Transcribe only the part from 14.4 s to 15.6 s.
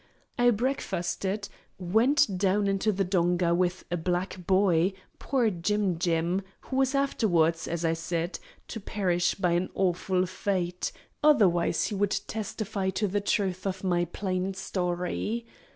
story.